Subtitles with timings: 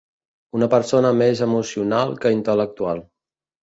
[0.59, 3.09] Una persona més emocional que intel·lectual.